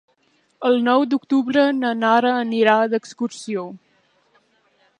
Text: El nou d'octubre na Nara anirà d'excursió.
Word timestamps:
El 0.69 0.77
nou 0.85 1.03
d'octubre 1.11 1.65
na 1.81 1.91
Nara 2.03 2.31
anirà 2.37 2.79
d'excursió. 2.95 3.67